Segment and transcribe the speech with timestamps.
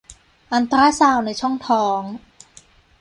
[0.51, 2.01] อัลตราซาวด์ในช่องท้อง